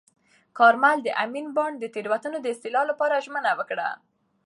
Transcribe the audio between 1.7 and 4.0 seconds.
د تېروتنو د اصلاح لپاره ژمنه وکړه.